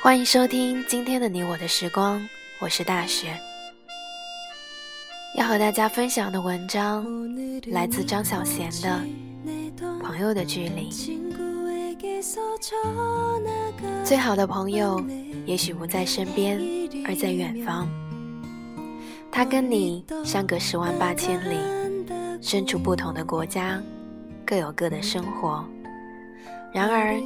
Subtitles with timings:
[0.00, 2.24] 欢迎收听今天的你我的时光，
[2.60, 3.36] 我是大雪。
[5.36, 7.04] 要和大家分享的文章
[7.66, 9.00] 来自张小娴的
[9.98, 10.88] 《朋友的距离》。
[14.04, 15.04] 最好的朋友
[15.44, 16.60] 也许不在身边，
[17.04, 17.88] 而在远方。
[19.32, 21.58] 他跟你相隔十万八千里，
[22.40, 23.82] 身处不同的国家，
[24.46, 25.64] 各有各的生活。
[26.72, 27.20] 然而，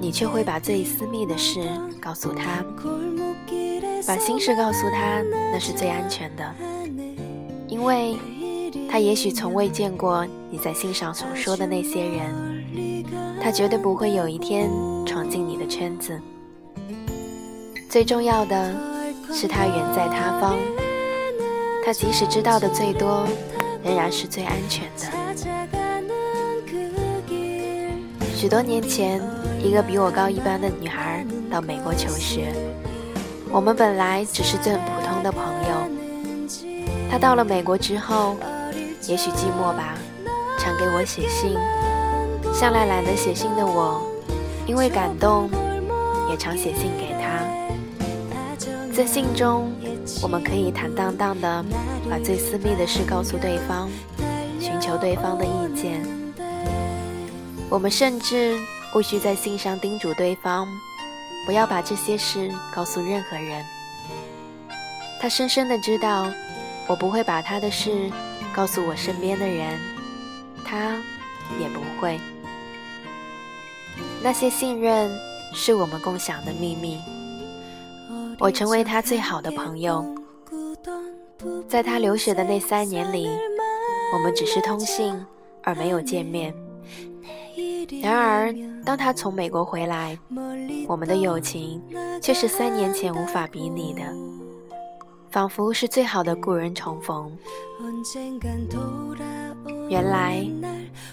[0.00, 1.60] 你却会把最私密的事
[2.00, 2.64] 告诉他，
[4.06, 6.54] 把心事告诉他，那是最安全的，
[7.68, 8.16] 因为
[8.90, 14.68] 他也许从未见过你在信上所说的那些人，他绝对不会有一天
[15.06, 16.20] 闯进你的圈子。
[17.88, 18.74] 最重要的
[19.32, 20.58] 是，他远在他方，
[21.84, 23.24] 他即使知道的最多，
[23.84, 26.13] 仍然是最安全的。
[28.44, 29.22] 许多年前，
[29.58, 32.52] 一个比我高一班的女孩到美国求学。
[33.50, 35.88] 我们本来只是最普通的朋友。
[37.10, 38.36] 她到了美国之后，
[39.08, 39.94] 也许寂寞吧，
[40.58, 41.56] 常给我写信。
[42.52, 44.02] 向来懒得写信的我，
[44.66, 45.48] 因为感动，
[46.28, 47.40] 也常写信给她。
[48.92, 49.72] 在信中，
[50.22, 51.64] 我们可以坦荡荡地
[52.10, 53.88] 把最私密的事告诉对方，
[54.60, 56.23] 寻求对方的意见。
[57.70, 58.58] 我们甚至
[58.92, 60.68] 不需在信上叮嘱对方，
[61.44, 63.64] 不要把这些事告诉任何人。
[65.20, 66.30] 他深深的知道，
[66.86, 68.10] 我不会把他的事
[68.54, 69.78] 告诉我身边的人，
[70.64, 70.96] 他
[71.58, 72.20] 也不会。
[74.22, 75.10] 那些信任
[75.52, 77.00] 是我们共享的秘密。
[78.38, 80.04] 我成为他最好的朋友。
[81.68, 83.28] 在他留学的那三年里，
[84.12, 85.14] 我们只是通信，
[85.62, 86.54] 而没有见面。
[88.02, 90.18] 然而，当他从美国回来，
[90.86, 91.82] 我们的友情
[92.20, 94.02] 却是三年前无法比拟的，
[95.30, 97.30] 仿佛是最好的故人重逢。
[99.88, 100.46] 原来，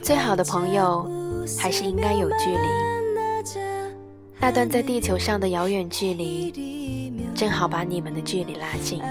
[0.01, 1.09] 最好的朋友
[1.59, 2.67] 还是应该有距离。
[4.39, 9.01] 那段在地球上的遥远距离，正好把你们的距离拉近。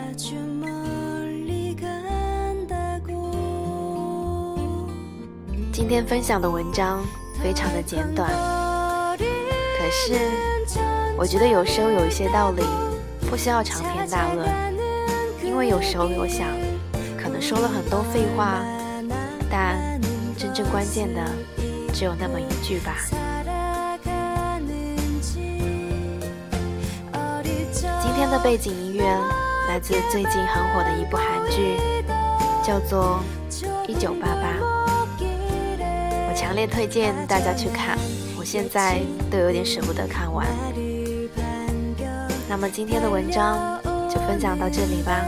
[5.73, 7.01] 今天分享的文章。
[7.43, 8.31] 非常的简短，
[9.19, 10.15] 可是
[11.17, 12.63] 我觉得有时候有一些道理
[13.29, 14.49] 不需要长篇大论，
[15.43, 16.47] 因为有时候我想，
[17.17, 18.63] 可能说了很多废话，
[19.51, 20.01] 但
[20.37, 21.21] 真正关键的
[21.93, 22.95] 只有那么一句吧。
[28.03, 29.05] 今天的背景音乐
[29.69, 31.79] 来自最近很火的一部韩剧，
[32.63, 33.21] 叫做
[33.89, 34.77] 《一九八八》。
[36.51, 37.97] 强烈推荐大家去看，
[38.37, 38.99] 我现在
[39.31, 40.45] 都有点舍不得看完。
[42.49, 43.81] 那么今天的文章
[44.11, 45.25] 就分享到这里吧，